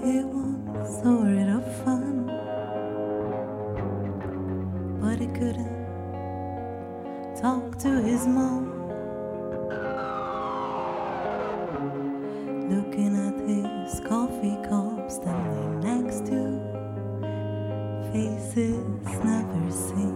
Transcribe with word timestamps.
It 0.09 0.25
was 0.25 1.01
sort 1.03 1.49
of 1.57 1.63
fun, 1.83 2.27
but 5.01 5.19
he 5.19 5.27
couldn't 5.27 5.85
talk 7.41 7.77
to 7.79 7.89
his 8.01 8.25
mom. 8.25 8.71
Looking 12.69 13.17
at 13.27 13.37
his 13.49 13.99
coffee 14.07 14.55
cup 14.69 15.11
standing 15.11 15.81
next 15.81 16.25
to 16.27 16.55
faces 18.13 19.11
never 19.25 19.71
seen. 19.71 20.15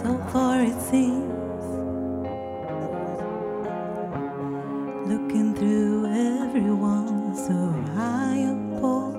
So 0.00 0.16
far 0.32 0.62
it 0.62 0.80
seems. 0.80 1.41
Looking 5.12 5.54
through 5.54 6.06
everyone 6.06 7.36
so 7.36 7.52
high 7.92 8.44
up 8.44 8.78
upon 8.78 9.12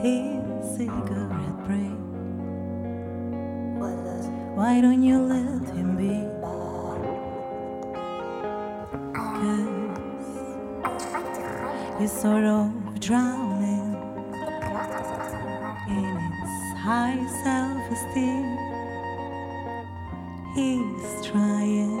his 0.00 0.74
cigarette 0.74 1.58
break. 1.66 1.98
Why 4.56 4.80
don't 4.80 5.02
you 5.02 5.18
let 5.18 5.68
him 5.76 5.96
be? 6.00 6.16
Cause 9.12 9.76
you're 12.00 12.08
sort 12.08 12.44
of 12.44 12.98
drowning 12.98 13.92
in 15.90 16.16
his 16.40 16.78
high 16.78 17.20
self 17.44 17.82
esteem. 17.92 18.46
He's 20.54 21.26
trying, 21.26 22.00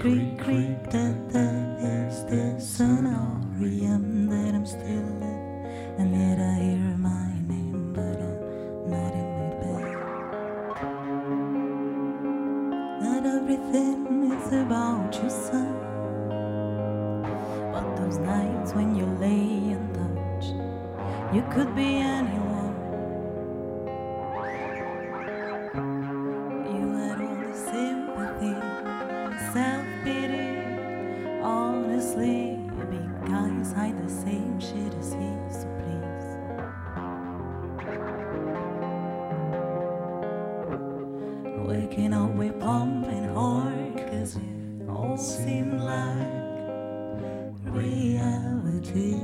Creak, 0.00 0.38
creak, 0.38 0.82
that, 0.92 1.28
that 1.28 1.78
is 1.82 2.24
the 2.24 2.58
sonorium 2.58 4.30
that 4.30 4.54
I'm 4.54 4.64
still 4.64 4.80
in. 4.80 5.22
And 5.98 6.10
yet 6.16 6.40
I 6.40 6.54
hear 6.54 6.96
my 6.96 7.28
name, 7.46 7.92
but 7.92 8.16
I'm 8.18 8.90
not 8.90 9.12
in 9.12 9.28
my 9.36 9.50
bed. 9.60 9.92
Not 13.02 13.26
everything 13.26 14.32
is 14.32 14.52
about 14.54 15.14
you, 15.22 15.28
son. 15.28 15.76
But 17.70 17.96
those 17.96 18.16
nights 18.16 18.72
when 18.72 18.94
you 18.96 19.04
lay 19.20 19.74
and 19.76 19.94
touch, 19.94 20.46
you 21.34 21.42
could 21.52 21.76
be 21.76 21.96
anyone. 21.98 22.39
Waking 41.70 42.12
up, 42.14 42.34
we 42.34 42.50
pumping 42.50 43.28
hard, 43.32 43.96
cause 44.10 44.34
it 44.34 44.88
all 44.88 45.16
seemed 45.16 45.80
like 45.80 46.26
reality. 47.64 49.14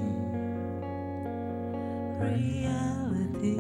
Reality. 2.23 3.59